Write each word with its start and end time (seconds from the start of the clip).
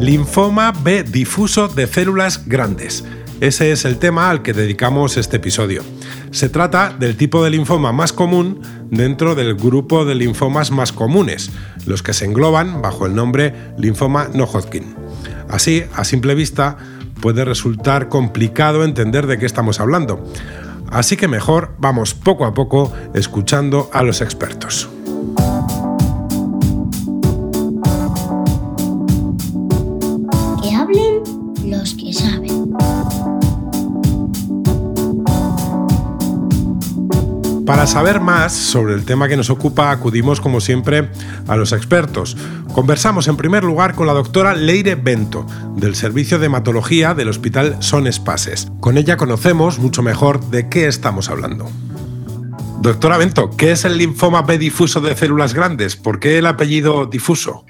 Linfoma 0.00 0.72
B 0.72 1.02
difuso 1.02 1.68
de 1.68 1.86
células 1.86 2.46
grandes. 2.46 3.04
Ese 3.42 3.70
es 3.70 3.84
el 3.84 3.98
tema 3.98 4.30
al 4.30 4.40
que 4.40 4.54
dedicamos 4.54 5.18
este 5.18 5.36
episodio. 5.36 5.82
Se 6.30 6.48
trata 6.48 6.96
del 6.98 7.18
tipo 7.18 7.44
de 7.44 7.50
linfoma 7.50 7.92
más 7.92 8.14
común 8.14 8.62
dentro 8.90 9.34
del 9.34 9.56
grupo 9.56 10.06
de 10.06 10.14
linfomas 10.14 10.70
más 10.70 10.92
comunes, 10.92 11.50
los 11.84 12.02
que 12.02 12.14
se 12.14 12.24
engloban 12.24 12.80
bajo 12.80 13.04
el 13.04 13.14
nombre 13.14 13.54
linfoma 13.76 14.30
no 14.32 14.44
Hodgkin. 14.44 14.94
Así, 15.50 15.84
a 15.94 16.04
simple 16.04 16.34
vista, 16.34 16.78
puede 17.20 17.44
resultar 17.44 18.08
complicado 18.08 18.84
entender 18.84 19.26
de 19.26 19.38
qué 19.38 19.44
estamos 19.44 19.80
hablando. 19.80 20.24
Así 20.90 21.18
que 21.18 21.28
mejor 21.28 21.74
vamos 21.78 22.14
poco 22.14 22.46
a 22.46 22.54
poco 22.54 22.90
escuchando 23.12 23.90
a 23.92 24.02
los 24.02 24.22
expertos. 24.22 24.88
Para 37.70 37.86
saber 37.86 38.20
más 38.20 38.52
sobre 38.52 38.94
el 38.94 39.04
tema 39.04 39.28
que 39.28 39.36
nos 39.36 39.48
ocupa, 39.48 39.92
acudimos 39.92 40.40
como 40.40 40.60
siempre 40.60 41.08
a 41.46 41.54
los 41.54 41.72
expertos. 41.72 42.36
Conversamos 42.72 43.28
en 43.28 43.36
primer 43.36 43.62
lugar 43.62 43.94
con 43.94 44.08
la 44.08 44.12
doctora 44.12 44.56
Leire 44.56 44.96
Bento, 44.96 45.46
del 45.76 45.94
Servicio 45.94 46.40
de 46.40 46.46
Hematología 46.46 47.14
del 47.14 47.28
Hospital 47.28 47.76
Son 47.78 48.08
Espases. 48.08 48.66
Con 48.80 48.98
ella 48.98 49.16
conocemos 49.16 49.78
mucho 49.78 50.02
mejor 50.02 50.40
de 50.50 50.68
qué 50.68 50.88
estamos 50.88 51.30
hablando. 51.30 51.70
Doctora 52.80 53.18
Bento, 53.18 53.50
¿qué 53.56 53.70
es 53.70 53.84
el 53.84 53.98
linfoma 53.98 54.42
B 54.42 54.58
difuso 54.58 55.00
de 55.00 55.14
células 55.14 55.54
grandes? 55.54 55.94
¿Por 55.94 56.18
qué 56.18 56.38
el 56.38 56.46
apellido 56.46 57.06
difuso? 57.06 57.64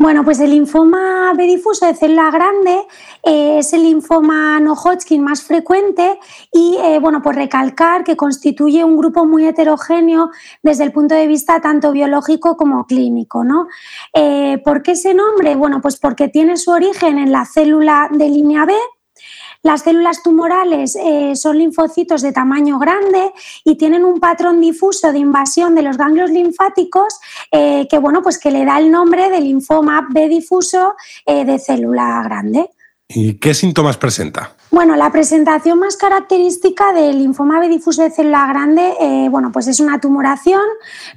Bueno, 0.00 0.22
pues 0.22 0.38
el 0.38 0.50
linfoma 0.50 1.32
B 1.36 1.42
difuso 1.42 1.84
de 1.84 1.92
célula 1.92 2.30
grande 2.30 2.86
eh, 3.24 3.58
es 3.58 3.72
el 3.72 3.82
linfoma 3.82 4.60
no 4.60 4.74
Hodgkin 4.74 5.20
más 5.20 5.42
frecuente 5.42 6.20
y, 6.52 6.76
eh, 6.80 7.00
bueno, 7.00 7.20
pues 7.20 7.34
recalcar 7.34 8.04
que 8.04 8.16
constituye 8.16 8.84
un 8.84 8.96
grupo 8.96 9.26
muy 9.26 9.44
heterogéneo 9.44 10.30
desde 10.62 10.84
el 10.84 10.92
punto 10.92 11.16
de 11.16 11.26
vista 11.26 11.60
tanto 11.60 11.90
biológico 11.90 12.56
como 12.56 12.86
clínico, 12.86 13.42
¿no? 13.42 13.66
Eh, 14.14 14.62
¿Por 14.64 14.84
qué 14.84 14.92
ese 14.92 15.14
nombre? 15.14 15.56
Bueno, 15.56 15.80
pues 15.80 15.96
porque 15.98 16.28
tiene 16.28 16.58
su 16.58 16.70
origen 16.70 17.18
en 17.18 17.32
la 17.32 17.44
célula 17.44 18.08
de 18.12 18.28
línea 18.28 18.66
B, 18.66 18.74
las 19.62 19.82
células 19.82 20.22
tumorales 20.22 20.96
eh, 20.96 21.34
son 21.34 21.58
linfocitos 21.58 22.22
de 22.22 22.32
tamaño 22.32 22.78
grande 22.78 23.32
y 23.64 23.76
tienen 23.76 24.04
un 24.04 24.20
patrón 24.20 24.60
difuso 24.60 25.12
de 25.12 25.18
invasión 25.18 25.74
de 25.74 25.82
los 25.82 25.96
ganglios 25.96 26.30
linfáticos 26.30 27.18
eh, 27.50 27.86
que, 27.90 27.98
bueno, 27.98 28.22
pues 28.22 28.38
que 28.38 28.50
le 28.50 28.64
da 28.64 28.78
el 28.78 28.90
nombre 28.90 29.30
de 29.30 29.40
linfoma 29.40 30.06
B 30.10 30.28
difuso 30.28 30.94
eh, 31.26 31.44
de 31.44 31.58
célula 31.58 32.22
grande. 32.24 32.70
¿Y 33.08 33.34
qué 33.34 33.54
síntomas 33.54 33.96
presenta? 33.96 34.54
Bueno, 34.78 34.94
la 34.94 35.10
presentación 35.10 35.80
más 35.80 35.96
característica 35.96 36.92
del 36.92 37.18
linfoma 37.18 37.58
B 37.58 37.68
difuso 37.68 38.00
de 38.00 38.12
célula 38.12 38.46
grande, 38.46 38.94
eh, 39.00 39.28
bueno, 39.28 39.50
pues 39.50 39.66
es 39.66 39.80
una 39.80 39.98
tumoración 39.98 40.62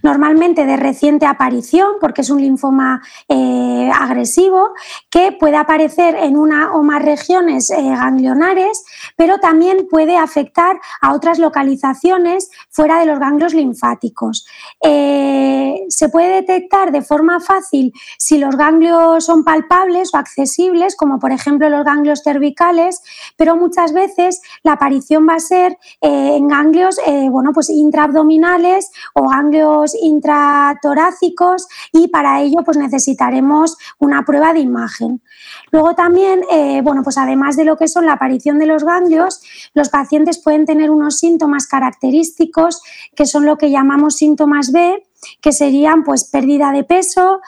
normalmente 0.01 0.65
de 0.65 0.77
reciente 0.77 1.27
aparición, 1.27 1.91
porque 2.01 2.21
es 2.21 2.31
un 2.31 2.41
linfoma 2.41 3.03
eh, 3.29 3.91
agresivo 3.93 4.73
que 5.11 5.31
puede 5.33 5.57
aparecer 5.57 6.15
en 6.15 6.37
una 6.37 6.73
o 6.73 6.81
más 6.81 7.03
regiones 7.03 7.69
eh, 7.69 7.75
ganglionares, 7.83 8.83
pero 9.15 9.37
también 9.37 9.87
puede 9.87 10.17
afectar 10.17 10.79
a 10.99 11.13
otras 11.13 11.37
localizaciones 11.37 12.49
fuera 12.71 12.99
de 12.99 13.05
los 13.05 13.19
ganglios 13.19 13.53
linfáticos. 13.53 14.47
se 14.81 16.09
puede 16.11 16.41
detectar 16.41 16.91
de 16.91 17.03
forma 17.03 17.39
fácil 17.39 17.93
si 18.17 18.39
los 18.39 18.55
ganglios 18.55 19.23
son 19.23 19.43
palpables 19.43 20.11
o 20.15 20.17
accesibles, 20.17 20.95
como 20.95 21.19
por 21.19 21.31
ejemplo 21.31 21.69
los 21.69 21.85
ganglios 21.85 22.23
cervicales, 22.23 23.03
pero 23.41 23.55
muchas 23.55 23.91
veces 23.91 24.39
la 24.61 24.73
aparición 24.73 25.27
va 25.27 25.33
a 25.33 25.39
ser 25.39 25.71
eh, 25.99 26.35
en 26.35 26.47
ganglios 26.47 26.99
eh, 27.07 27.27
bueno, 27.31 27.53
pues 27.53 27.71
intraabdominales 27.71 28.91
o 29.15 29.27
ganglios 29.27 29.95
intratorácicos 29.99 31.65
y 31.91 32.09
para 32.09 32.39
ello 32.43 32.59
pues 32.63 32.77
necesitaremos 32.77 33.79
una 33.97 34.25
prueba 34.25 34.53
de 34.53 34.59
imagen. 34.59 35.23
Luego 35.71 35.95
también, 35.95 36.43
eh, 36.51 36.81
bueno, 36.83 37.01
pues 37.01 37.17
además 37.17 37.55
de 37.55 37.65
lo 37.65 37.77
que 37.77 37.87
son 37.87 38.05
la 38.05 38.13
aparición 38.13 38.59
de 38.59 38.67
los 38.67 38.83
ganglios, 38.83 39.41
los 39.73 39.89
pacientes 39.89 40.37
pueden 40.37 40.67
tener 40.67 40.91
unos 40.91 41.17
síntomas 41.17 41.65
característicos 41.65 42.83
que 43.15 43.25
son 43.25 43.47
lo 43.47 43.57
que 43.57 43.71
llamamos 43.71 44.17
síntomas 44.17 44.71
B, 44.71 45.01
que 45.41 45.51
serían 45.51 46.03
pues 46.03 46.25
pérdida 46.25 46.71
de 46.71 46.83
peso, 46.83 47.41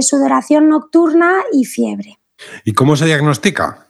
sudoración 0.00 0.68
nocturna 0.68 1.44
y 1.52 1.66
fiebre. 1.66 2.18
¿Y 2.64 2.72
cómo 2.72 2.96
se 2.96 3.06
diagnostica? 3.06 3.85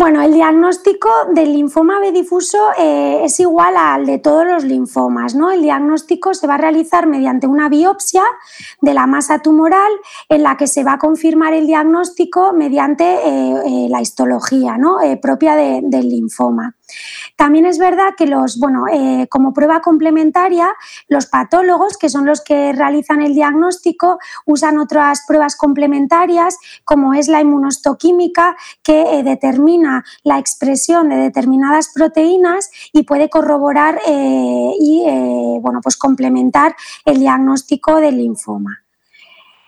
Bueno, 0.00 0.22
el 0.22 0.32
diagnóstico 0.32 1.08
del 1.34 1.54
linfoma 1.54 1.98
B 1.98 2.12
difuso 2.12 2.56
eh, 2.78 3.22
es 3.24 3.40
igual 3.40 3.76
al 3.76 4.06
de 4.06 4.18
todos 4.18 4.46
los 4.46 4.62
linfomas. 4.62 5.34
¿no? 5.34 5.50
El 5.50 5.60
diagnóstico 5.60 6.34
se 6.34 6.46
va 6.46 6.54
a 6.54 6.58
realizar 6.58 7.08
mediante 7.08 7.48
una 7.48 7.68
biopsia 7.68 8.22
de 8.80 8.94
la 8.94 9.08
masa 9.08 9.40
tumoral 9.40 9.90
en 10.28 10.44
la 10.44 10.56
que 10.56 10.68
se 10.68 10.84
va 10.84 10.92
a 10.92 10.98
confirmar 10.98 11.52
el 11.52 11.66
diagnóstico 11.66 12.52
mediante 12.52 13.02
eh, 13.02 13.54
eh, 13.66 13.88
la 13.90 14.00
histología 14.00 14.78
¿no? 14.78 14.98
propia 15.20 15.56
del 15.56 16.08
linfoma. 16.08 16.77
También 17.36 17.66
es 17.66 17.78
verdad 17.78 18.14
que 18.16 18.26
los, 18.26 18.58
bueno, 18.58 18.86
eh, 18.92 19.26
como 19.30 19.52
prueba 19.52 19.80
complementaria, 19.80 20.74
los 21.08 21.26
patólogos, 21.26 21.96
que 21.96 22.08
son 22.08 22.26
los 22.26 22.40
que 22.40 22.72
realizan 22.72 23.22
el 23.22 23.34
diagnóstico, 23.34 24.18
usan 24.46 24.78
otras 24.78 25.24
pruebas 25.26 25.56
complementarias, 25.56 26.58
como 26.84 27.14
es 27.14 27.28
la 27.28 27.40
inmunostoquímica, 27.40 28.56
que 28.82 29.18
eh, 29.18 29.22
determina 29.22 30.04
la 30.24 30.38
expresión 30.38 31.08
de 31.08 31.16
determinadas 31.16 31.92
proteínas 31.94 32.70
y 32.92 33.04
puede 33.04 33.28
corroborar 33.28 34.00
eh, 34.06 34.72
y 34.80 35.04
bueno, 35.60 35.80
pues 35.82 35.96
complementar 35.96 36.74
el 37.04 37.20
diagnóstico 37.20 38.00
del 38.00 38.18
linfoma. 38.18 38.87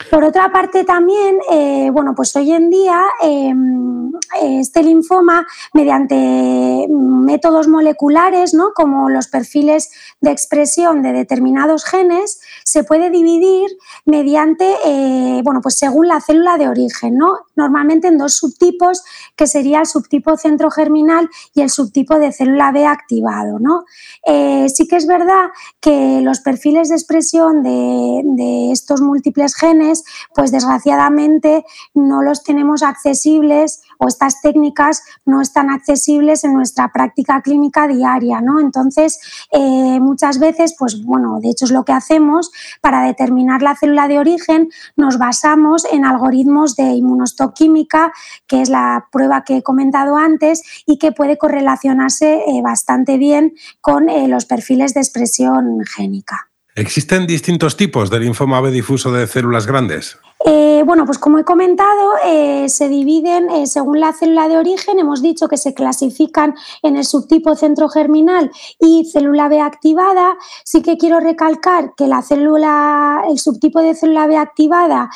Por 0.09 0.25
otra 0.25 0.50
parte, 0.50 0.84
también, 0.84 1.38
eh, 1.50 1.91
bueno, 1.93 2.15
pues 2.15 2.34
hoy 2.34 2.53
en 2.53 2.71
día 2.71 3.05
em, 3.21 4.12
este 4.41 4.83
linfoma, 4.83 5.47
mediante 5.75 6.87
métodos 6.88 7.69
moleculares, 7.69 8.55
¿no? 8.55 8.72
como 8.75 9.10
los 9.10 9.28
perfiles 9.28 9.91
de 10.21 10.31
expresión 10.31 11.03
de 11.03 11.12
determinados 11.12 11.84
genes, 11.84 12.41
se 12.65 12.83
puede 12.83 13.10
dividir 13.10 13.71
mediante, 14.05 14.75
eh, 14.84 15.43
bueno, 15.44 15.60
pues 15.60 15.77
según 15.77 16.09
la 16.09 16.21
célula 16.21 16.56
de 16.56 16.69
origen, 16.69 17.19
¿no? 17.19 17.39
Normalmente 17.60 18.09
en 18.09 18.19
dos 18.19 18.34
subtipos, 18.34 19.03
que 19.37 19.47
sería 19.47 19.81
el 19.81 19.87
subtipo 19.87 20.37
centrogerminal 20.37 21.28
y 21.54 21.60
el 21.60 21.71
subtipo 21.71 22.19
de 22.19 22.32
célula 22.32 22.72
B 22.72 22.87
activado, 22.87 23.59
¿no? 23.59 23.84
Eh, 24.26 24.66
sí 24.69 24.88
que 24.88 24.97
es 24.97 25.06
verdad 25.06 25.50
que 25.81 26.21
los 26.22 26.41
perfiles 26.41 26.88
de 26.88 26.94
expresión 26.97 27.62
de 27.62 28.72
estos 28.72 29.00
múltiples 29.00 29.54
genes 29.54 30.04
pues 30.34 30.53
desgraciadamente 30.53 31.65
no 31.94 32.22
los 32.22 32.43
tenemos 32.43 32.82
accesibles 32.82 33.82
o 34.00 34.09
estas 34.09 34.41
técnicas 34.41 35.03
no 35.27 35.41
están 35.42 35.71
accesibles 35.71 36.42
en 36.45 36.54
nuestra 36.54 36.91
práctica 36.91 37.42
clínica 37.42 37.86
diaria, 37.86 38.41
¿no? 38.41 38.59
Entonces, 38.59 39.21
eh, 39.53 40.01
muchas 40.01 40.41
veces, 40.41 40.74
pues 40.77 41.04
bueno, 41.04 41.39
de 41.41 41.51
hecho 41.51 41.66
es 41.66 41.71
lo 41.71 41.84
que 41.84 41.92
hacemos 41.92 42.51
para 42.80 43.03
determinar 43.03 43.60
la 43.60 43.77
célula 43.77 44.09
de 44.09 44.19
origen, 44.19 44.71
nos 44.97 45.19
basamos 45.19 45.84
en 45.92 46.07
algoritmos 46.07 46.77
de 46.77 46.84
inmunostoquímica, 46.84 48.13
que 48.47 48.63
es 48.63 48.71
la 48.71 49.07
prueba 49.13 49.45
que 49.45 49.59
he 49.59 49.63
comentado 49.63 50.16
antes 50.16 50.63
y 50.86 50.98
que 50.98 51.13
puede 51.13 51.36
correlacionarse 51.36 52.42
eh, 52.47 52.63
bastante 52.63 53.19
bien 53.19 53.54
con 53.83 54.09
eh, 54.09 54.28
los 54.28 54.47
perfiles 54.47 54.95
de 54.95 55.01
expresión 55.01 55.84
génica. 55.84 56.51
¿Existen 56.74 57.27
distintos 57.27 57.77
tipos 57.77 58.09
de 58.09 58.21
linfoma 58.21 58.63
B 58.63 58.71
difuso 58.71 59.13
de 59.13 59.27
células 59.27 59.66
grandes? 59.66 60.19
Eh, 60.42 60.83
bueno, 60.87 61.04
pues 61.04 61.19
como 61.19 61.39
he 61.39 61.45
comentado, 61.45 62.13
eh, 62.25 62.71
se 62.71 62.89
dividen 62.89 63.51
eh, 63.51 63.66
según 63.66 64.01
la 64.01 64.15
célula 64.15 64.48
de 64.48 64.57
origen. 64.57 64.98
Hemos 64.98 65.21
dicho 65.21 65.48
que 65.48 65.59
se 65.59 65.75
clasifican 65.75 66.54
en 66.83 66.97
el 66.97 67.04
subtipo 67.04 67.54
centro 67.54 67.91
germinal 67.91 68.51
y 68.78 69.04
célula 69.04 69.48
B 69.48 69.60
activada. 69.60 70.39
Sí 70.65 70.81
que 70.81 70.97
quiero 70.97 71.21
recalcar 71.21 71.92
que 71.95 72.07
la 72.07 72.22
célula, 72.22 73.22
el 73.28 73.39
subtipo 73.39 73.81
de 73.81 73.95
célula 73.95 74.27
B 74.27 74.37
activada 74.39 75.10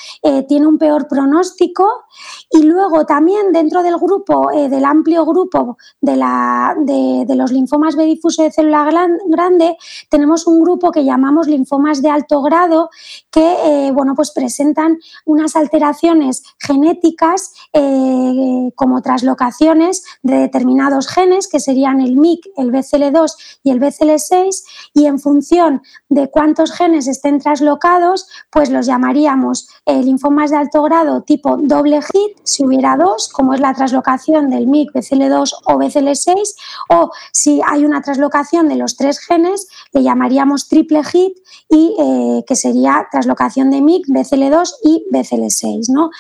tiene 0.49 0.67
un 0.67 0.79
peor 0.79 1.09
pronóstico. 1.09 2.05
Y 2.51 2.63
luego 2.65 3.07
también 3.07 3.53
dentro 3.53 3.83
del 3.83 3.97
grupo, 3.97 4.51
del 4.53 4.85
amplio 4.85 5.25
grupo 5.25 5.79
de, 6.01 7.35
los 7.35 7.51
linfomas 7.51 7.97
B 7.97 8.05
difuso 8.05 8.43
de 8.43 8.53
célula 8.53 8.85
grande, 9.27 9.77
tenemos 10.11 10.47
un 10.47 10.61
grupo 10.61 10.93
que 10.93 11.05
llamamos 11.05 11.47
linfomas 11.49 12.03
de 12.03 12.11
alto 12.11 12.43
grado 12.43 12.91
que 13.31 13.91
bueno, 13.95 14.15
pues 14.15 14.31
presentan 14.31 14.99
unas 15.25 15.57
alteraciones 15.57 16.43
genéticas 16.59 17.53
eh, 17.73 18.71
como 18.75 19.03
traslocaciones 19.03 20.05
de 20.23 20.37
determinados 20.37 21.09
genes, 21.09 21.49
que 21.49 21.61
serían 21.61 22.01
el 22.01 22.17
MIC, 22.17 22.47
el 22.57 22.71
BCL2 22.71 23.33
y 23.63 23.71
el 23.71 23.81
BCL6, 23.81 24.65
y 24.95 25.07
en 25.07 25.19
función 25.19 25.83
de 26.09 26.31
cuántos 26.31 26.73
genes 26.73 27.07
estén 27.07 27.41
traslocados, 27.41 28.29
pues 28.51 28.71
los 28.71 28.87
llamaríamos 28.87 29.69
eh, 29.87 30.03
linfomas 30.03 30.51
de 30.51 30.57
alto 30.57 30.83
grado 30.83 31.23
tipo 31.23 31.57
doble 31.57 32.01
hit, 32.03 32.39
si 32.43 32.65
hubiera 32.65 32.97
dos, 32.97 33.29
como 33.29 33.55
es 33.55 33.61
la 33.61 33.75
traslocación 33.75 34.51
del 34.51 34.67
MIC, 34.67 34.93
BCL2 34.93 35.53
o 35.67 35.73
BCL6, 35.75 36.55
o 36.91 37.11
si 37.33 37.61
hay 37.67 37.85
una 37.85 38.03
traslocación 38.03 38.69
de 38.69 38.77
los 38.77 38.97
tres 38.97 39.19
genes, 39.19 39.69
le 39.93 40.03
llamaríamos 40.03 40.69
triple 40.69 41.05
hit 41.05 41.37
y 41.69 41.95
eh, 41.99 42.45
que 42.47 42.57
sería 42.57 43.07
traslocación 43.11 43.71
de 43.71 43.81
MIC, 43.81 44.07
BCL2 44.07 44.71
y 44.83 45.04
BCL6, 45.11 45.91
¿no? 45.91 46.11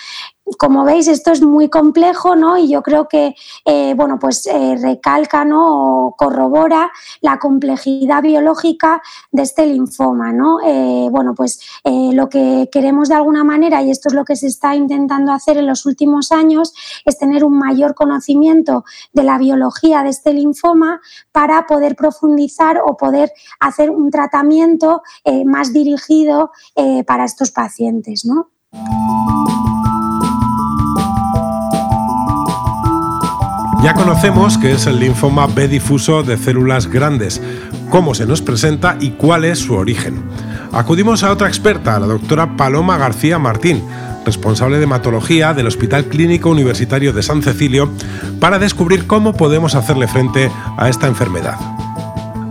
Como 0.58 0.84
veis, 0.84 1.08
esto 1.08 1.32
es 1.32 1.40
muy 1.40 1.70
complejo, 1.70 2.36
¿no? 2.36 2.58
Y 2.58 2.68
yo 2.68 2.82
creo 2.82 3.08
que, 3.08 3.34
eh, 3.64 3.94
bueno, 3.96 4.18
pues 4.18 4.46
eh, 4.46 4.76
recalca, 4.76 5.42
¿no? 5.46 6.08
O 6.08 6.16
corrobora 6.16 6.92
la 7.22 7.38
complejidad 7.38 8.22
biológica 8.22 9.00
de 9.32 9.42
este 9.42 9.64
linfoma, 9.64 10.32
¿no? 10.32 10.58
Eh, 10.62 11.08
bueno, 11.10 11.34
pues 11.34 11.60
lo 11.84 12.28
que 12.28 12.68
queremos 12.70 13.08
de 13.08 13.14
alguna 13.14 13.42
manera, 13.42 13.82
y 13.82 13.90
esto 13.90 14.08
es 14.08 14.14
lo 14.14 14.24
que 14.24 14.36
se 14.36 14.46
está 14.46 14.74
intentando 14.74 15.32
hacer 15.32 15.56
en 15.56 15.66
los 15.66 15.86
últimos 15.86 16.30
años, 16.30 16.74
es 17.06 17.18
tener 17.18 17.44
un 17.44 17.58
mayor 17.58 17.94
conocimiento 17.94 18.84
de 19.12 19.22
la 19.22 19.38
biología 19.38 20.02
de 20.02 20.10
este 20.10 20.34
linfoma 20.34 21.00
para 21.32 21.66
poder 21.66 21.96
profundizar 21.96 22.82
o 22.84 22.96
poder 22.96 23.32
hacer 23.60 23.90
un 23.90 24.10
tratamiento 24.10 25.02
más 25.46 25.72
dirigido 25.72 26.50
para 27.06 27.24
estos 27.24 27.50
pacientes, 27.50 28.24
¿no? 28.24 28.53
Ya 33.84 33.92
conocemos 33.92 34.56
qué 34.56 34.72
es 34.72 34.86
el 34.86 34.98
linfoma 34.98 35.46
B 35.46 35.68
difuso 35.68 36.22
de 36.22 36.38
células 36.38 36.86
grandes, 36.86 37.42
cómo 37.90 38.14
se 38.14 38.24
nos 38.24 38.40
presenta 38.40 38.96
y 38.98 39.10
cuál 39.10 39.44
es 39.44 39.58
su 39.58 39.74
origen. 39.74 40.22
Acudimos 40.72 41.22
a 41.22 41.30
otra 41.30 41.48
experta, 41.48 42.00
la 42.00 42.06
doctora 42.06 42.56
Paloma 42.56 42.96
García 42.96 43.38
Martín, 43.38 43.84
responsable 44.24 44.78
de 44.78 44.84
hematología 44.84 45.52
del 45.52 45.66
Hospital 45.66 46.06
Clínico 46.06 46.48
Universitario 46.48 47.12
de 47.12 47.22
San 47.22 47.42
Cecilio, 47.42 47.90
para 48.40 48.58
descubrir 48.58 49.06
cómo 49.06 49.34
podemos 49.34 49.74
hacerle 49.74 50.08
frente 50.08 50.50
a 50.78 50.88
esta 50.88 51.06
enfermedad. 51.06 51.58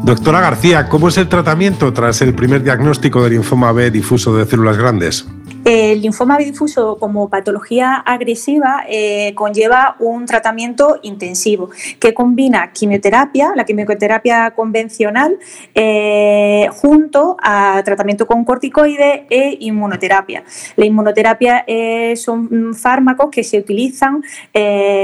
Doctora 0.03 0.39
García, 0.39 0.87
¿cómo 0.87 1.07
es 1.07 1.17
el 1.17 1.29
tratamiento 1.29 1.91
tras 1.93 2.21
el 2.21 2.35
primer 2.35 2.61
diagnóstico 2.61 3.23
de 3.23 3.31
linfoma 3.31 3.71
B 3.71 3.89
difuso 3.89 4.37
de 4.37 4.45
células 4.45 4.77
grandes? 4.77 5.25
El 5.65 6.01
linfoma 6.01 6.37
bidifuso 6.37 6.97
como 6.97 7.29
patología 7.29 7.95
agresiva 7.95 8.83
eh, 8.89 9.33
conlleva 9.33 9.95
un 9.99 10.25
tratamiento 10.25 10.99
intensivo 11.03 11.69
que 11.99 12.13
combina 12.13 12.71
quimioterapia, 12.73 13.53
la 13.55 13.63
quimioterapia 13.63 14.51
convencional, 14.51 15.39
eh, 15.73 16.67
junto 16.73 17.37
a 17.41 17.81
tratamiento 17.85 18.27
con 18.27 18.43
corticoides 18.43 19.21
e 19.29 19.57
inmunoterapia. 19.61 20.43
La 20.75 20.85
inmunoterapia 20.85 21.63
eh, 21.65 22.15
son 22.17 22.73
fármacos 22.73 23.29
que 23.31 23.43
se 23.43 23.57
utilizan 23.57 24.21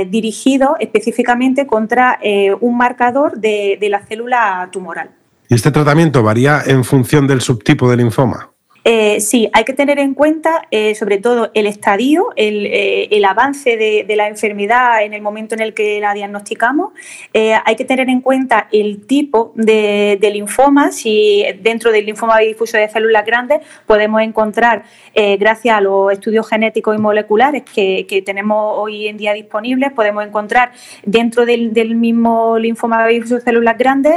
dirigidos 0.09 0.71
específicamente 0.79 1.65
contra 1.65 2.19
un 2.59 2.77
marcador 2.77 3.39
de, 3.39 3.77
de 3.79 3.89
la 3.89 3.99
célula 4.05 4.69
tumoral. 4.71 5.11
¿Y 5.47 5.55
este 5.55 5.71
tratamiento 5.71 6.21
varía 6.21 6.61
en 6.65 6.83
función 6.83 7.27
del 7.27 7.41
subtipo 7.41 7.89
del 7.89 7.99
linfoma? 7.99 8.51
Eh, 8.85 9.19
sí, 9.19 9.49
hay 9.53 9.65
que 9.65 9.73
tener 9.73 9.99
en 9.99 10.13
cuenta 10.13 10.67
eh, 10.71 10.95
sobre 10.95 11.17
todo 11.17 11.51
el 11.53 11.67
estadio, 11.67 12.29
el, 12.35 12.65
eh, 12.65 13.21
avance 13.27 13.77
de, 13.77 14.15
la 14.15 14.27
enfermedad 14.27 15.03
en 15.03 15.13
el 15.13 15.21
momento 15.21 15.53
en 15.53 15.61
el 15.61 15.73
que 15.73 15.99
la 15.99 16.13
diagnosticamos. 16.13 16.93
hay 17.33 17.75
que 17.75 17.85
tener 17.85 18.09
en 18.09 18.21
cuenta 18.21 18.67
el 18.71 19.05
tipo 19.05 19.51
de, 19.55 20.17
linfoma, 20.33 20.91
si 20.91 21.43
dentro 21.61 21.91
del 21.91 22.05
linfoma 22.05 22.39
difuso 22.39 22.77
de 22.77 22.89
células 22.89 23.25
grandes 23.25 23.61
podemos 23.85 24.21
encontrar, 24.21 24.83
gracias 25.13 25.77
a 25.77 25.81
los 25.81 26.11
estudios 26.11 26.47
genéticos 26.47 26.95
y 26.95 26.99
moleculares 26.99 27.63
que, 27.63 28.23
tenemos 28.25 28.77
hoy 28.77 29.07
en 29.07 29.17
día 29.17 29.33
disponibles, 29.33 29.91
podemos 29.91 30.25
encontrar 30.25 30.71
dentro 31.03 31.45
del, 31.45 31.95
mismo 31.95 32.57
linfoma 32.57 33.05
difuso 33.07 33.35
de 33.35 33.41
células 33.41 33.77
grandes 33.77 34.13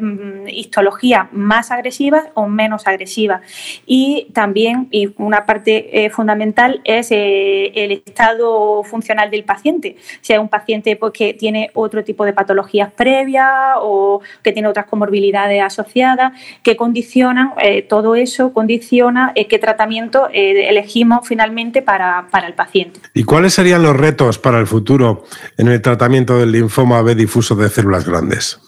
mm, 0.00 0.48
histologías 0.48 1.32
más 1.32 1.70
agresivas 1.70 2.24
o 2.34 2.46
menos 2.46 2.86
agresivas 2.86 3.42
y 3.86 4.28
también, 4.32 4.88
y 4.90 5.14
una 5.16 5.46
parte 5.46 6.04
eh, 6.04 6.10
fundamental, 6.10 6.80
es 6.84 7.10
eh, 7.12 7.72
el 7.74 7.92
estado 7.92 8.82
funcional 8.82 9.30
del 9.30 9.44
paciente. 9.44 9.96
Si 10.20 10.32
es 10.32 10.38
un 10.38 10.48
paciente 10.48 10.96
pues, 10.96 11.12
que 11.12 11.34
tiene 11.34 11.70
otro 11.74 12.02
tipo 12.02 12.24
de 12.24 12.32
patologías 12.32 12.92
previas 12.92 13.48
o 13.80 14.20
que 14.42 14.52
tiene 14.52 14.68
otras 14.68 14.86
comorbilidades 14.86 15.62
asociadas, 15.62 16.32
que 16.62 16.76
condicionan, 16.76 17.52
eh, 17.62 17.82
todo 17.82 18.16
eso 18.16 18.52
condiciona 18.52 19.32
qué 19.48 19.58
tratamiento 19.58 20.28
elegimos 20.32 21.26
finalmente 21.28 21.82
para, 21.82 22.26
para 22.30 22.48
el 22.48 22.54
paciente. 22.54 23.00
¿Y 23.14 23.22
cuáles 23.22 23.54
serían 23.54 23.82
los 23.82 23.96
retos 23.96 24.38
para 24.38 24.58
el 24.58 24.66
futuro 24.66 25.24
en 25.56 25.68
el 25.68 25.80
tratamiento 25.80 26.38
del 26.38 26.52
linfoma 26.52 27.02
B 27.02 27.14
difuso 27.14 27.54
de 27.54 27.68
células 27.68 28.06
grandes? 28.06 28.65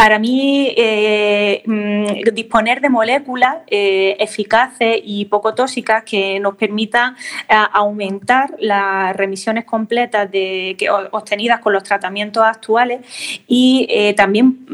Para 0.00 0.18
mí, 0.18 0.72
eh, 0.78 1.62
mm, 1.66 2.32
disponer 2.32 2.80
de 2.80 2.88
moléculas 2.88 3.58
eh, 3.66 4.16
eficaces 4.18 4.98
y 5.04 5.26
poco 5.26 5.54
tóxicas 5.54 6.04
que 6.04 6.40
nos 6.40 6.54
permitan 6.54 7.16
eh, 7.46 7.54
aumentar 7.70 8.48
las 8.58 9.14
remisiones 9.14 9.66
completas 9.66 10.30
que, 10.30 10.88
obtenidas 11.10 11.60
con 11.60 11.74
los 11.74 11.82
tratamientos 11.82 12.42
actuales 12.42 13.00
y 13.46 14.14
también, 14.16 14.66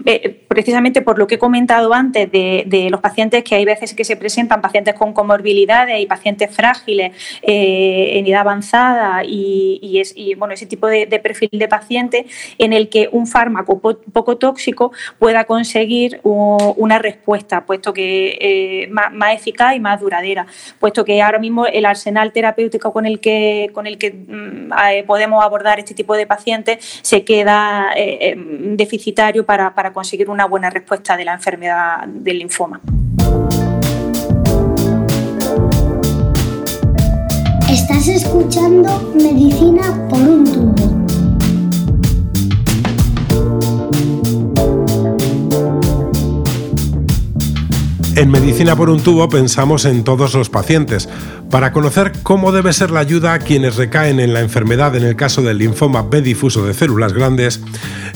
precisamente 0.56 1.02
por 1.02 1.18
lo 1.18 1.26
que 1.26 1.34
he 1.34 1.38
comentado 1.38 1.92
antes, 1.92 2.32
de, 2.32 2.88
los 2.90 3.02
pacientes 3.02 3.44
que 3.44 3.56
hay 3.56 3.66
veces 3.66 3.92
que 3.92 4.04
se 4.04 4.16
presentan, 4.16 4.62
pacientes 4.62 4.94
con 4.94 5.12
comorbilidades 5.12 6.00
y 6.00 6.06
pacientes 6.06 6.50
frágiles 6.50 7.12
en 7.42 8.26
edad 8.26 8.40
avanzada 8.40 9.22
y, 9.22 10.34
bueno, 10.38 10.54
ese 10.54 10.64
tipo 10.64 10.86
de, 10.86 11.06
perfil 11.22 11.50
de 11.52 11.68
paciente 11.68 12.24
en 12.56 12.72
el 12.72 12.88
que 12.88 13.10
un 13.12 13.26
fármaco 13.26 13.78
poco 13.78 14.38
tóxico 14.38 14.92
pueda 15.18 15.44
conseguir 15.44 16.20
una 16.22 16.98
respuesta, 16.98 17.66
puesto 17.66 17.92
que 17.92 18.38
eh, 18.40 18.88
más, 18.88 19.34
eficaz 19.34 19.76
y 19.76 19.80
más 19.80 20.00
duradera, 20.00 20.46
puesto 20.80 21.04
que 21.04 21.20
ahora 21.20 21.38
mismo 21.38 21.66
el 21.66 21.84
arsenal 21.84 22.32
terapéutico 22.32 22.94
con 22.94 23.04
el 23.04 23.20
que, 23.20 23.68
con 23.74 23.86
el 23.86 23.98
que 23.98 24.10
mm, 24.10 24.72
eh, 24.90 25.04
podemos 25.06 25.44
abordar 25.44 25.78
este 25.80 25.92
tipo 25.92 26.14
de 26.16 26.26
pacientes 26.26 27.00
se 27.02 27.24
queda 27.24 27.90
eh, 27.94 28.34
deficitario 28.38 29.44
para, 29.44 29.74
para 29.74 29.92
conseguir 29.92 30.30
una 30.30 30.45
buena 30.46 30.70
respuesta 30.70 31.16
de 31.16 31.24
la 31.24 31.34
enfermedad 31.34 32.06
del 32.06 32.38
linfoma. 32.38 32.80
Estás 37.70 38.08
escuchando 38.08 39.12
Medicina 39.14 39.82
por 40.08 40.20
un 40.20 40.44
tubo. 40.44 40.85
En 48.16 48.30
Medicina 48.30 48.74
por 48.74 48.88
un 48.88 49.02
tubo 49.02 49.28
pensamos 49.28 49.84
en 49.84 50.02
todos 50.02 50.32
los 50.32 50.48
pacientes, 50.48 51.06
para 51.50 51.70
conocer 51.70 52.12
cómo 52.22 52.50
debe 52.50 52.72
ser 52.72 52.90
la 52.90 53.00
ayuda 53.00 53.34
a 53.34 53.38
quienes 53.40 53.76
recaen 53.76 54.20
en 54.20 54.32
la 54.32 54.40
enfermedad 54.40 54.96
en 54.96 55.04
el 55.04 55.16
caso 55.16 55.42
del 55.42 55.58
linfoma 55.58 56.00
B 56.00 56.22
difuso 56.22 56.64
de 56.64 56.72
células 56.72 57.12
grandes, 57.12 57.60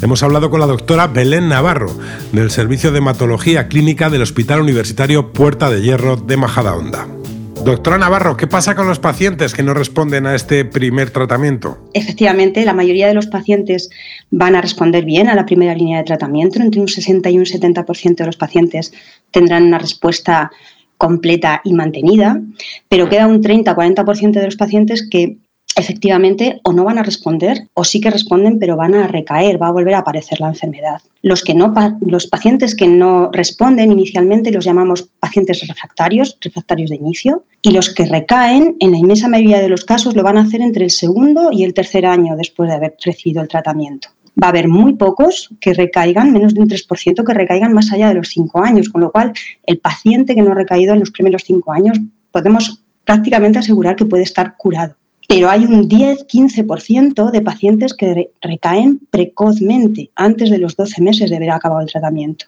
hemos 0.01 0.23
hablado 0.23 0.49
con 0.49 0.59
la 0.59 0.67
doctora 0.67 1.07
Belén 1.07 1.51
Navarro, 1.51 1.95
del 2.33 2.51
Servicio 2.51 2.93
de 2.93 2.99
Hematología 2.99 3.69
Clínica 3.69 4.09
del 4.09 4.23
Hospital 4.23 4.63
Universitario 4.63 5.35
Puerta 5.35 5.69
de 5.69 5.83
Hierro 5.83 6.17
de 6.17 6.39
Majadahonda. 6.39 7.20
Doctora 7.65 7.99
Navarro, 7.99 8.39
¿qué 8.39 8.47
pasa 8.47 8.75
con 8.75 8.87
los 8.87 8.99
pacientes 8.99 9.53
que 9.53 9.63
no 9.63 9.75
responden 9.75 10.27
a 10.27 10.35
este 10.35 10.65
primer 10.65 11.11
tratamiento? 11.11 11.79
Efectivamente, 11.93 12.65
la 12.65 12.73
mayoría 12.73 13.07
de 13.07 13.13
los 13.13 13.27
pacientes 13.27 13.91
van 14.31 14.57
a 14.57 14.63
responder 14.63 15.05
bien 15.05 15.29
a 15.29 15.35
la 15.35 15.45
primera 15.45 15.75
línea 15.75 15.99
de 15.99 16.05
tratamiento. 16.05 16.59
Entre 16.59 16.81
un 16.81 16.89
60 16.89 17.29
y 17.29 17.39
un 17.39 17.45
70% 17.45 18.17
de 18.17 18.27
los 18.27 18.39
pacientes 18.39 18.95
tendrán 19.31 19.65
una 19.65 19.79
respuesta 19.79 20.51
completa 20.97 21.61
y 21.63 21.75
mantenida, 21.75 22.41
pero 22.89 23.11
queda 23.11 23.27
un 23.27 23.43
30-40% 23.43 24.33
de 24.33 24.45
los 24.47 24.57
pacientes 24.57 25.07
que 25.09 25.37
efectivamente 25.77 26.61
o 26.65 26.73
no 26.73 26.85
van 26.85 26.99
a 26.99 27.03
responder 27.03 27.69
o 27.75 27.85
sí 27.85 28.01
que 28.01 28.11
responden 28.11 28.59
pero 28.59 28.77
van 28.77 28.95
a 28.95 29.07
recaer, 29.07 29.61
va 29.61 29.69
a 29.69 29.73
volver 29.73 29.95
a 29.95 29.99
aparecer 29.99 30.41
la 30.41 30.49
enfermedad. 30.49 31.01
Los, 31.23 31.43
que 31.43 31.55
no, 31.55 31.73
los 32.01 32.27
pacientes 32.27 32.75
que 32.75 32.89
no 32.89 33.31
responden 33.33 33.93
inicialmente 33.93 34.51
los 34.51 34.65
llamamos 34.65 35.03
pacientes 35.19 35.67
refractarios, 35.67 36.39
refractarios 36.41 36.91
de 36.91 36.97
inicio, 36.97 37.45
y 37.63 37.73
los 37.73 37.93
que 37.93 38.07
recaen 38.07 38.77
en 38.81 38.93
la 38.93 38.99
inmensa 38.99 39.29
mayoría 39.29 39.61
de 39.61 39.69
los 39.69 39.85
casos 39.85 40.17
lo 40.17 40.23
van 40.23 40.39
a 40.39 40.43
hacer 40.43 40.63
entre 40.63 40.85
el 40.85 40.91
segundo 40.91 41.51
y 41.53 41.65
el 41.65 41.75
tercer 41.75 42.07
año 42.07 42.37
después 42.37 42.69
de 42.69 42.77
haber 42.77 42.97
recibido 43.05 43.43
el 43.43 43.49
tratamiento. 43.49 44.09
Va 44.43 44.47
a 44.47 44.51
haber 44.51 44.69
muy 44.69 44.95
pocos 44.95 45.51
que 45.61 45.75
recaigan, 45.75 46.33
menos 46.33 46.55
de 46.55 46.61
un 46.61 46.69
3% 46.69 47.25
que 47.25 47.35
recaigan 47.35 47.73
más 47.75 47.93
allá 47.93 48.09
de 48.09 48.15
los 48.15 48.29
5 48.29 48.63
años, 48.63 48.89
con 48.89 49.03
lo 49.03 49.13
cual 49.13 49.33
el 49.67 49.79
paciente 49.79 50.35
que 50.35 50.43
no 50.43 50.53
ha 50.53 50.55
recaído 50.55 50.95
en 50.95 51.01
los 51.01 51.11
primeros 51.11 51.43
5 51.45 51.73
años 51.73 51.99
podemos 52.31 52.81
prácticamente 53.05 53.59
asegurar 53.59 53.97
que 53.97 54.07
puede 54.07 54.23
estar 54.23 54.57
curado 54.57 54.95
pero 55.31 55.49
hay 55.49 55.65
un 55.65 55.89
10-15% 55.89 57.31
de 57.31 57.41
pacientes 57.41 57.95
que 57.95 58.31
recaen 58.43 58.99
precozmente, 59.13 60.11
antes 60.17 60.51
de 60.51 60.59
los 60.59 60.75
12 60.75 61.01
meses 61.03 61.31
de 61.31 61.37
haber 61.37 61.53
acabado 61.53 61.83
el 61.83 61.87
tratamiento. 61.87 62.47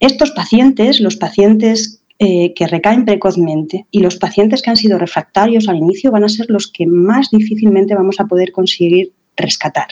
Estos 0.00 0.30
pacientes, 0.30 0.98
los 0.98 1.16
pacientes 1.16 2.00
eh, 2.18 2.54
que 2.54 2.68
recaen 2.68 3.04
precozmente 3.04 3.84
y 3.90 4.00
los 4.00 4.16
pacientes 4.16 4.62
que 4.62 4.70
han 4.70 4.78
sido 4.78 4.98
refractarios 4.98 5.68
al 5.68 5.76
inicio 5.76 6.10
van 6.10 6.24
a 6.24 6.30
ser 6.30 6.46
los 6.48 6.68
que 6.68 6.86
más 6.86 7.28
difícilmente 7.30 7.94
vamos 7.94 8.18
a 8.18 8.24
poder 8.24 8.50
conseguir 8.50 9.12
rescatar. 9.36 9.88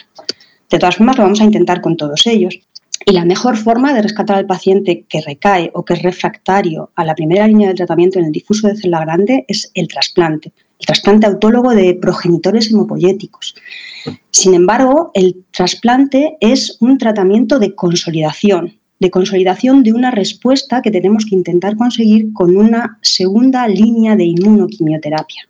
De 0.70 0.78
todas 0.78 0.96
formas, 0.96 1.18
lo 1.18 1.24
vamos 1.24 1.42
a 1.42 1.44
intentar 1.44 1.82
con 1.82 1.98
todos 1.98 2.26
ellos. 2.26 2.58
Y 3.04 3.12
la 3.12 3.26
mejor 3.26 3.58
forma 3.58 3.92
de 3.92 4.00
rescatar 4.00 4.38
al 4.38 4.46
paciente 4.46 5.04
que 5.10 5.20
recae 5.20 5.70
o 5.74 5.84
que 5.84 5.92
es 5.92 6.02
refractario 6.02 6.90
a 6.94 7.04
la 7.04 7.14
primera 7.14 7.46
línea 7.46 7.68
de 7.68 7.74
tratamiento 7.74 8.18
en 8.18 8.24
el 8.24 8.32
difuso 8.32 8.66
de 8.66 8.76
célula 8.76 9.00
grande 9.00 9.44
es 9.46 9.70
el 9.74 9.88
trasplante 9.88 10.54
el 10.80 10.86
trasplante 10.86 11.26
autólogo 11.26 11.70
de 11.70 11.94
progenitores 11.94 12.70
hemopoyéticos. 12.70 13.54
Sin 14.30 14.54
embargo, 14.54 15.10
el 15.14 15.44
trasplante 15.50 16.36
es 16.40 16.76
un 16.80 16.98
tratamiento 16.98 17.58
de 17.58 17.74
consolidación, 17.74 18.78
de 18.98 19.10
consolidación 19.10 19.82
de 19.82 19.92
una 19.92 20.10
respuesta 20.10 20.82
que 20.82 20.90
tenemos 20.90 21.24
que 21.26 21.36
intentar 21.36 21.76
conseguir 21.76 22.32
con 22.32 22.56
una 22.56 22.98
segunda 23.02 23.66
línea 23.68 24.16
de 24.16 24.24
inmunoquimioterapia. 24.24 25.48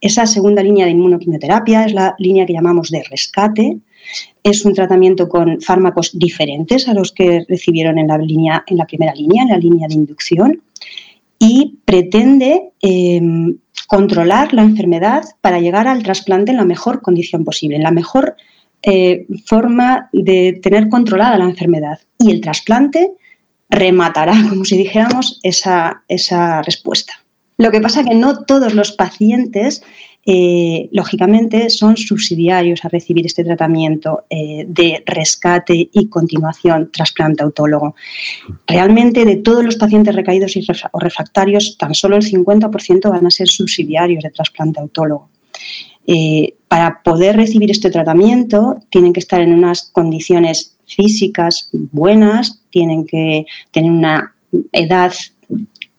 Esa 0.00 0.26
segunda 0.26 0.62
línea 0.62 0.86
de 0.86 0.92
inmunoquimioterapia 0.92 1.84
es 1.84 1.92
la 1.92 2.14
línea 2.18 2.46
que 2.46 2.54
llamamos 2.54 2.90
de 2.90 3.02
rescate. 3.04 3.78
Es 4.42 4.64
un 4.64 4.72
tratamiento 4.72 5.28
con 5.28 5.60
fármacos 5.60 6.18
diferentes 6.18 6.88
a 6.88 6.94
los 6.94 7.12
que 7.12 7.44
recibieron 7.48 7.98
en 7.98 8.08
la, 8.08 8.18
línea, 8.18 8.64
en 8.66 8.78
la 8.78 8.86
primera 8.86 9.14
línea, 9.14 9.42
en 9.42 9.50
la 9.50 9.58
línea 9.58 9.88
de 9.88 9.94
inducción, 9.94 10.62
y 11.38 11.78
pretende 11.84 12.70
eh, 12.80 13.20
controlar 13.88 14.52
la 14.52 14.62
enfermedad 14.62 15.24
para 15.40 15.60
llegar 15.60 15.88
al 15.88 16.02
trasplante 16.02 16.50
en 16.50 16.58
la 16.58 16.66
mejor 16.66 17.00
condición 17.00 17.42
posible, 17.42 17.76
en 17.76 17.82
la 17.82 17.90
mejor 17.90 18.36
eh, 18.82 19.26
forma 19.46 20.10
de 20.12 20.60
tener 20.62 20.90
controlada 20.90 21.38
la 21.38 21.46
enfermedad. 21.46 21.98
Y 22.18 22.30
el 22.30 22.42
trasplante 22.42 23.12
rematará, 23.70 24.34
como 24.50 24.66
si 24.66 24.76
dijéramos, 24.76 25.40
esa, 25.42 26.02
esa 26.06 26.60
respuesta. 26.60 27.14
Lo 27.56 27.70
que 27.70 27.80
pasa 27.80 28.00
es 28.02 28.06
que 28.06 28.14
no 28.14 28.44
todos 28.44 28.74
los 28.74 28.92
pacientes 28.92 29.82
eh, 30.30 30.90
lógicamente 30.92 31.70
son 31.70 31.96
subsidiarios 31.96 32.84
a 32.84 32.90
recibir 32.90 33.24
este 33.24 33.44
tratamiento 33.44 34.24
eh, 34.28 34.66
de 34.68 35.02
rescate 35.06 35.88
y 35.90 36.08
continuación 36.08 36.90
trasplante 36.92 37.42
autólogo. 37.42 37.94
Realmente 38.66 39.24
de 39.24 39.36
todos 39.36 39.64
los 39.64 39.76
pacientes 39.76 40.14
recaídos 40.14 40.54
y 40.54 40.66
o 40.92 41.00
refractarios, 41.00 41.78
tan 41.78 41.94
solo 41.94 42.16
el 42.16 42.30
50% 42.30 43.08
van 43.08 43.26
a 43.26 43.30
ser 43.30 43.48
subsidiarios 43.48 44.22
de 44.22 44.28
trasplante 44.28 44.80
autólogo. 44.80 45.30
Eh, 46.06 46.56
para 46.68 47.02
poder 47.02 47.36
recibir 47.36 47.70
este 47.70 47.90
tratamiento 47.90 48.82
tienen 48.90 49.14
que 49.14 49.20
estar 49.20 49.40
en 49.40 49.54
unas 49.54 49.84
condiciones 49.92 50.76
físicas 50.86 51.70
buenas, 51.72 52.60
tienen 52.68 53.06
que 53.06 53.46
tener 53.70 53.90
una 53.90 54.34
edad 54.72 55.14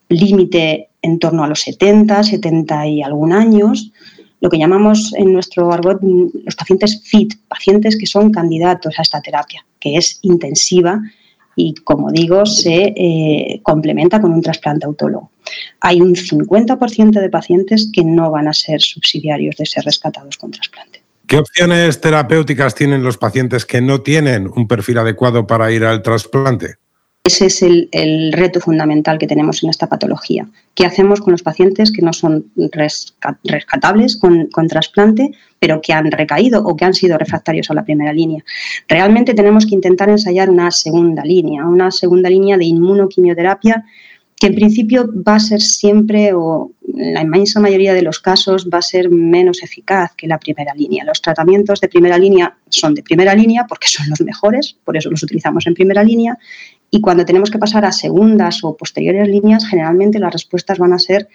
límite 0.08 0.90
en 1.02 1.18
torno 1.18 1.44
a 1.44 1.48
los 1.48 1.60
70, 1.60 2.22
70 2.22 2.86
y 2.86 3.02
algún 3.02 3.32
años, 3.32 3.92
lo 4.40 4.48
que 4.48 4.58
llamamos 4.58 5.12
en 5.16 5.32
nuestro 5.32 5.72
argot 5.72 6.00
los 6.02 6.56
pacientes 6.56 7.02
FIT, 7.04 7.34
pacientes 7.48 7.96
que 7.96 8.06
son 8.06 8.30
candidatos 8.32 8.98
a 8.98 9.02
esta 9.02 9.20
terapia, 9.20 9.64
que 9.78 9.96
es 9.96 10.18
intensiva 10.22 11.00
y, 11.56 11.74
como 11.74 12.10
digo, 12.10 12.46
se 12.46 12.94
eh, 12.96 13.60
complementa 13.62 14.20
con 14.20 14.32
un 14.32 14.40
trasplante 14.40 14.86
autólogo. 14.86 15.30
Hay 15.80 16.00
un 16.00 16.14
50% 16.14 17.20
de 17.20 17.28
pacientes 17.28 17.90
que 17.92 18.04
no 18.04 18.30
van 18.30 18.48
a 18.48 18.52
ser 18.52 18.80
subsidiarios 18.80 19.56
de 19.56 19.66
ser 19.66 19.84
rescatados 19.84 20.36
con 20.36 20.50
trasplante. 20.50 21.02
¿Qué 21.26 21.38
opciones 21.38 22.00
terapéuticas 22.00 22.74
tienen 22.74 23.04
los 23.04 23.18
pacientes 23.18 23.64
que 23.64 23.80
no 23.80 24.00
tienen 24.00 24.50
un 24.54 24.66
perfil 24.66 24.98
adecuado 24.98 25.46
para 25.46 25.70
ir 25.70 25.84
al 25.84 26.02
trasplante? 26.02 26.79
Ese 27.22 27.46
es 27.46 27.62
el, 27.62 28.32
reto 28.32 28.60
fundamental 28.60 29.18
que 29.18 29.26
tenemos 29.26 29.62
en 29.62 29.68
esta 29.68 29.88
patología. 29.88 30.48
¿Qué 30.74 30.86
hacemos 30.86 31.20
con 31.20 31.32
los 31.32 31.42
pacientes 31.42 31.92
que 31.92 32.00
no 32.00 32.14
son 32.14 32.50
rescatables 33.44 34.16
con, 34.16 34.48
trasplante, 34.68 35.30
pero 35.58 35.82
que 35.82 35.92
han 35.92 36.10
recaído 36.10 36.64
o 36.64 36.76
que 36.76 36.86
han 36.86 36.94
sido 36.94 37.18
refractarios 37.18 37.70
a 37.70 37.74
la 37.74 37.84
primera 37.84 38.14
línea? 38.14 38.42
Realmente 38.88 39.34
tenemos 39.34 39.66
que 39.66 39.74
intentar 39.74 40.08
ensayar 40.08 40.48
una 40.48 40.70
segunda 40.70 41.22
línea, 41.22 41.66
una 41.66 41.90
segunda 41.90 42.30
línea 42.30 42.56
de 42.56 42.64
inmunoquimioterapia 42.64 43.84
que 44.40 44.46
en 44.46 44.54
principio 44.54 45.06
va 45.22 45.34
a 45.34 45.40
ser 45.40 45.60
siempre, 45.60 46.32
o 46.32 46.72
en 46.96 47.12
la 47.12 47.20
inmensa 47.20 47.60
mayoría 47.60 47.92
de 47.92 48.00
los 48.00 48.20
casos, 48.20 48.70
va 48.72 48.78
a 48.78 48.82
ser 48.82 49.10
menos 49.10 49.62
eficaz 49.62 50.14
que 50.16 50.26
la 50.26 50.38
primera 50.38 50.72
línea. 50.74 51.04
Los 51.04 51.20
tratamientos 51.20 51.78
de 51.82 51.88
primera 51.88 52.16
línea 52.16 52.56
son 52.70 52.94
de 52.94 53.02
primera 53.02 53.34
línea 53.34 53.66
porque 53.68 53.88
son 53.88 54.08
los 54.08 54.22
mejores, 54.22 54.78
por 54.82 54.96
eso 54.96 55.10
los 55.10 55.22
utilizamos 55.22 55.66
en 55.66 55.74
primera 55.74 56.02
línea, 56.02 56.38
y 56.90 57.00
cuando 57.00 57.24
tenemos 57.24 57.50
que 57.50 57.58
pasar 57.58 57.84
a 57.84 57.92
segundas 57.92 58.64
o 58.64 58.76
posteriores 58.76 59.28
líneas, 59.28 59.66
generalmente 59.66 60.18
las 60.18 60.32
respuestas 60.32 60.78
van 60.78 60.92
a 60.92 60.98
ser 60.98 61.28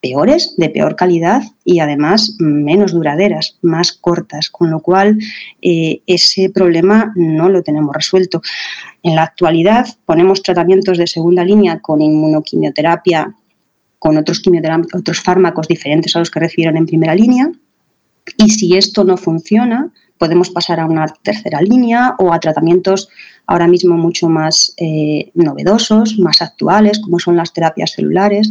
peores, 0.00 0.54
de 0.58 0.68
peor 0.68 0.96
calidad 0.96 1.42
y 1.64 1.78
además 1.80 2.36
menos 2.38 2.92
duraderas, 2.92 3.56
más 3.62 3.92
cortas, 3.92 4.50
con 4.50 4.70
lo 4.70 4.80
cual 4.80 5.18
eh, 5.62 6.02
ese 6.06 6.50
problema 6.50 7.14
no 7.16 7.48
lo 7.48 7.62
tenemos 7.62 7.94
resuelto. 7.94 8.42
En 9.02 9.14
la 9.14 9.22
actualidad 9.22 9.86
ponemos 10.04 10.42
tratamientos 10.42 10.98
de 10.98 11.06
segunda 11.06 11.42
línea 11.42 11.80
con 11.80 12.02
inmunoquimioterapia, 12.02 13.34
con 13.98 14.18
otros, 14.18 14.42
otros 14.92 15.20
fármacos 15.20 15.68
diferentes 15.68 16.14
a 16.14 16.18
los 16.18 16.30
que 16.30 16.40
recibieron 16.40 16.76
en 16.76 16.84
primera 16.84 17.14
línea 17.14 17.50
y 18.36 18.50
si 18.50 18.76
esto 18.76 19.04
no 19.04 19.16
funciona, 19.16 19.90
podemos 20.24 20.48
pasar 20.48 20.80
a 20.80 20.86
una 20.86 21.04
tercera 21.22 21.60
línea 21.60 22.14
o 22.18 22.32
a 22.32 22.40
tratamientos 22.40 23.10
ahora 23.46 23.68
mismo 23.68 23.94
mucho 23.98 24.26
más 24.30 24.72
eh, 24.78 25.30
novedosos, 25.34 26.18
más 26.18 26.40
actuales, 26.40 26.98
como 26.98 27.18
son 27.18 27.36
las 27.36 27.52
terapias 27.52 27.90
celulares, 27.92 28.50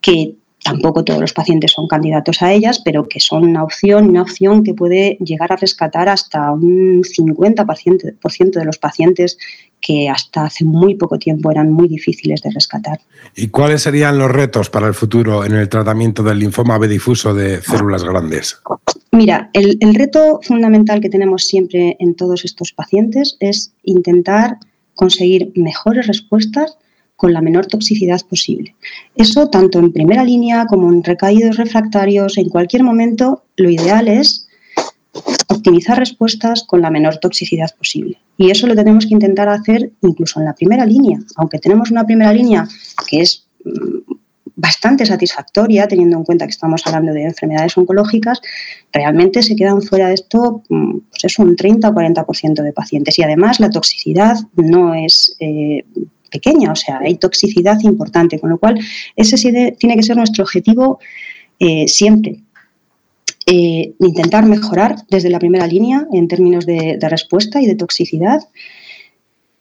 que 0.00 0.34
tampoco 0.64 1.04
todos 1.04 1.20
los 1.20 1.32
pacientes 1.32 1.70
son 1.70 1.86
candidatos 1.86 2.42
a 2.42 2.52
ellas, 2.52 2.82
pero 2.84 3.08
que 3.08 3.20
son 3.20 3.44
una 3.44 3.62
opción, 3.62 4.08
una 4.08 4.22
opción 4.22 4.64
que 4.64 4.74
puede 4.74 5.18
llegar 5.20 5.52
a 5.52 5.56
rescatar 5.56 6.08
hasta 6.08 6.50
un 6.50 7.04
50% 7.04 8.50
de 8.58 8.64
los 8.64 8.78
pacientes 8.78 9.38
que 9.80 10.08
hasta 10.08 10.46
hace 10.46 10.64
muy 10.64 10.96
poco 10.96 11.20
tiempo 11.20 11.52
eran 11.52 11.70
muy 11.70 11.86
difíciles 11.86 12.42
de 12.42 12.50
rescatar. 12.50 12.98
¿Y 13.36 13.48
cuáles 13.48 13.82
serían 13.82 14.18
los 14.18 14.32
retos 14.32 14.68
para 14.68 14.88
el 14.88 14.94
futuro 14.94 15.44
en 15.44 15.54
el 15.54 15.68
tratamiento 15.68 16.24
del 16.24 16.40
linfoma 16.40 16.76
B 16.76 16.88
difuso 16.88 17.34
de 17.34 17.62
células 17.62 18.02
grandes? 18.02 18.60
Mira, 19.18 19.50
el, 19.52 19.94
reto 19.96 20.38
fundamental 20.44 21.00
que 21.00 21.08
tenemos 21.10 21.42
siempre 21.42 21.96
en 21.98 22.14
todos 22.14 22.44
estos 22.44 22.72
pacientes 22.72 23.36
es 23.40 23.72
intentar 23.82 24.58
conseguir 24.94 25.50
mejores 25.56 26.06
respuestas 26.06 26.78
con 27.16 27.32
la 27.32 27.40
menor 27.40 27.66
toxicidad 27.66 28.20
posible. 28.30 28.76
Eso 29.16 29.48
tanto 29.48 29.80
en 29.80 29.92
primera 29.92 30.22
línea 30.22 30.66
como 30.66 30.92
en 30.92 31.02
recaídos 31.02 31.56
refractarios, 31.56 32.38
en 32.38 32.48
cualquier 32.48 32.84
momento, 32.84 33.42
lo 33.56 33.68
ideal 33.68 34.06
es 34.06 34.46
optimizar 35.48 35.98
respuestas 35.98 36.62
con 36.62 36.80
la 36.80 36.90
menor 36.90 37.16
toxicidad 37.16 37.74
posible. 37.76 38.20
Y 38.36 38.52
eso 38.52 38.68
lo 38.68 38.76
tenemos 38.76 39.04
que 39.04 39.14
intentar 39.14 39.48
hacer 39.48 39.90
incluso 40.00 40.38
en 40.38 40.46
la 40.46 40.54
primera 40.54 40.86
línea. 40.86 41.18
Aunque 41.34 41.58
tenemos 41.58 41.90
una 41.90 42.06
primera 42.06 42.32
línea 42.32 42.68
que 43.10 43.22
es 43.22 43.47
bastante 44.58 45.06
satisfactoria, 45.06 45.86
teniendo 45.86 46.16
en 46.16 46.24
cuenta 46.24 46.44
que 46.44 46.50
estamos 46.50 46.84
hablando 46.84 47.12
de 47.12 47.22
enfermedades 47.22 47.78
oncológicas, 47.78 48.40
realmente 48.92 49.40
se 49.44 49.54
quedan 49.54 49.80
fuera 49.82 50.08
de 50.08 50.14
esto 50.14 50.62
mm, 50.68 50.98
pues 51.10 51.24
es 51.24 51.38
un 51.38 51.54
30 51.54 51.88
o 51.88 51.92
40% 51.92 52.62
de 52.62 52.72
pacientes. 52.72 53.18
Y 53.18 53.22
además 53.22 53.60
la 53.60 53.70
toxicidad 53.70 54.36
no 54.56 54.94
es 54.94 55.36
eh, 55.38 55.84
pequeña, 56.30 56.72
o 56.72 56.76
sea, 56.76 56.98
hay 56.98 57.14
toxicidad 57.14 57.78
importante, 57.82 58.40
con 58.40 58.50
lo 58.50 58.58
cual 58.58 58.80
ese 59.14 59.36
tiene 59.78 59.96
que 59.96 60.02
ser 60.02 60.16
nuestro 60.16 60.42
objetivo 60.42 60.98
eh, 61.60 61.86
siempre. 61.86 62.40
Eh, 63.46 63.94
intentar 64.00 64.44
mejorar 64.44 64.96
desde 65.08 65.30
la 65.30 65.38
primera 65.38 65.66
línea 65.68 66.06
en 66.12 66.26
términos 66.28 66.66
de 66.66 66.98
respuesta 67.08 67.62
y 67.62 67.66
de 67.66 67.76
toxicidad 67.76 68.40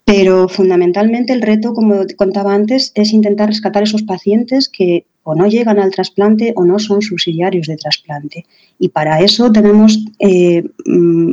Pero 0.07 0.47
fundamentalmente 0.47 1.33
el 1.33 1.41
reto, 1.41 1.73
como 1.73 2.05
contaba 2.15 2.53
antes, 2.53 2.93
es 2.95 3.11
intentar 3.11 3.49
rescatar 3.49 3.83
esos 3.83 4.03
pacientes 4.03 4.69
que 4.69 5.05
o 5.23 5.35
no 5.35 5.47
llegan 5.47 5.79
al 5.79 5.91
trasplante 5.91 6.53
o 6.55 6.63
no 6.63 6.79
son 6.79 7.01
subsidiarios 7.01 7.67
de 7.67 7.75
trasplante. 7.75 8.45
Y 8.79 8.87
para 8.87 9.19
eso 9.19 9.51
tenemos, 9.51 9.99
eh, 10.19 10.63
mm, 10.85 11.31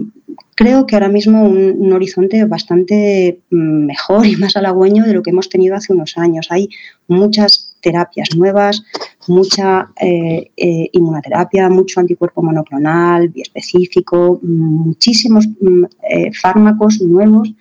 creo 0.57 0.87
que 0.87 0.97
ahora 0.97 1.09
mismo 1.09 1.45
un, 1.45 1.93
horizonte 1.93 2.45
bastante 2.47 3.39
mm, 3.51 3.87
mejor 3.87 4.27
y 4.27 4.35
más 4.35 4.57
halagüeño 4.57 5.05
de 5.05 5.15
lo 5.15 5.23
que 5.23 5.31
hemos 5.31 5.49
tenido 5.49 5.77
hace 5.77 5.93
unos 5.93 6.19
años. 6.19 6.49
Hay 6.51 6.69
muchas 7.07 7.77
terapias 7.81 8.35
nuevas, 8.35 8.83
mucha 9.29 9.93
eh, 10.01 10.51
eh, 10.57 10.89
inmunoterapia, 10.91 11.69
mucho 11.69 12.01
anticuerpo 12.01 12.43
monoclonal, 12.43 13.29
biespecífico, 13.29 14.41
muchísimos 14.43 15.47
mm, 15.61 15.85
fármacos 16.33 17.01
nuevos 17.01 17.55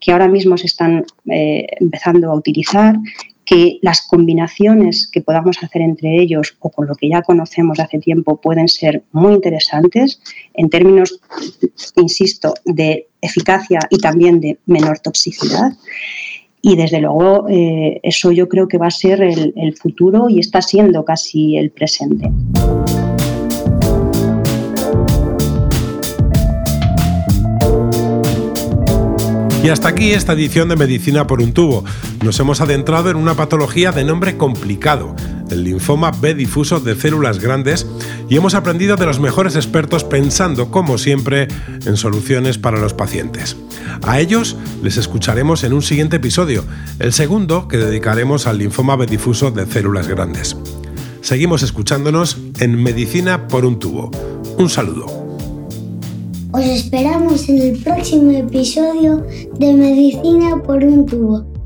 que 0.00 0.12
ahora 0.12 0.28
mismo 0.28 0.56
se 0.56 0.66
están 0.66 1.04
empezando 1.26 2.30
a 2.30 2.34
utilizar 2.34 2.96
que 3.50 3.80
las 3.82 4.02
combinaciones 4.02 5.10
que 5.12 5.22
podamos 5.22 5.60
hacer 5.60 5.82
entre 5.82 6.22
ellos 6.22 6.56
o 6.60 6.70
con 6.70 6.86
lo 6.86 6.94
que 6.94 7.08
ya 7.08 7.22
conocemos 7.22 7.80
hace 7.80 7.98
tiempo 7.98 8.40
pueden 8.40 8.68
ser 8.68 9.02
muy 9.10 9.34
interesantes 9.34 10.22
en 10.54 10.70
términos, 10.70 11.18
insisto, 11.96 12.54
de 12.64 13.08
eficacia 13.20 13.80
y 13.90 13.98
también 13.98 14.40
de 14.40 14.58
menor 14.66 15.00
toxicidad. 15.00 15.72
Y 16.62 16.76
desde 16.76 17.00
luego 17.00 17.48
eh, 17.48 17.98
eso 18.04 18.30
yo 18.30 18.48
creo 18.48 18.68
que 18.68 18.78
va 18.78 18.86
a 18.86 18.92
ser 18.92 19.20
el 19.20 19.76
futuro 19.76 20.28
y 20.28 20.38
está 20.38 20.62
siendo 20.62 21.04
casi 21.04 21.56
el 21.56 21.72
presente. 21.72 22.30
Y 29.62 29.68
hasta 29.68 29.88
aquí 29.88 30.12
esta 30.12 30.32
edición 30.32 30.70
de 30.70 30.76
Medicina 30.76 31.26
por 31.26 31.42
un 31.42 31.52
tubo. 31.52 31.84
Nos 32.24 32.40
hemos 32.40 32.62
adentrado 32.62 33.10
en 33.10 33.16
una 33.16 33.34
patología 33.34 33.92
de 33.92 34.04
nombre 34.04 34.38
complicado, 34.38 35.14
el 35.50 35.64
linfoma 35.64 36.12
B 36.12 36.34
difuso 36.34 36.80
de 36.80 36.94
células 36.94 37.40
grandes, 37.40 37.86
y 38.30 38.36
hemos 38.36 38.54
aprendido 38.54 38.96
de 38.96 39.04
los 39.04 39.20
mejores 39.20 39.56
expertos 39.56 40.02
pensando, 40.02 40.70
como 40.70 40.96
siempre, 40.96 41.46
en 41.84 41.98
soluciones 41.98 42.56
para 42.56 42.80
los 42.80 42.94
pacientes. 42.94 43.54
A 44.02 44.18
ellos 44.18 44.56
les 44.82 44.96
escucharemos 44.96 45.62
en 45.62 45.74
un 45.74 45.82
siguiente 45.82 46.16
episodio, 46.16 46.64
el 46.98 47.12
segundo 47.12 47.68
que 47.68 47.76
dedicaremos 47.76 48.46
al 48.46 48.58
linfoma 48.58 48.96
B 48.96 49.06
difuso 49.06 49.50
de 49.50 49.66
células 49.66 50.08
grandes. 50.08 50.56
Seguimos 51.20 51.62
escuchándonos 51.62 52.38
en 52.60 52.82
Medicina 52.82 53.46
por 53.46 53.66
un 53.66 53.78
tubo. 53.78 54.10
Un 54.56 54.70
saludo. 54.70 55.19
Os 56.52 56.64
esperamos 56.64 57.48
en 57.48 57.62
el 57.62 57.76
próximo 57.80 58.32
episodio 58.32 59.24
de 59.60 59.72
Medicina 59.72 60.60
por 60.60 60.82
un 60.82 61.06
tubo. 61.06 61.59